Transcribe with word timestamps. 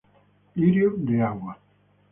Lirio 0.55 0.97
de 0.97 1.21
agua 1.21 1.57